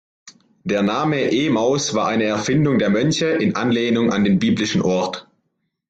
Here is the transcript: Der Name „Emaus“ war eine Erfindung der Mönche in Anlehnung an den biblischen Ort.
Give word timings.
Der 0.63 0.81
Name 0.81 1.31
„Emaus“ 1.31 1.93
war 1.93 2.07
eine 2.07 2.23
Erfindung 2.23 2.79
der 2.79 2.89
Mönche 2.89 3.27
in 3.27 3.55
Anlehnung 3.55 4.11
an 4.11 4.23
den 4.23 4.39
biblischen 4.39 4.81
Ort. 4.81 5.27